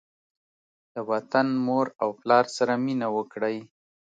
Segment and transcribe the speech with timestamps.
[0.93, 3.57] له وطن، مور او پلار سره مینه وکړئ.